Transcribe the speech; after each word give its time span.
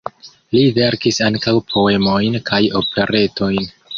Li 0.55 0.61
verkis 0.77 1.19
ankaŭ 1.25 1.53
poemojn 1.73 2.39
kaj 2.51 2.63
operetojn. 2.83 3.71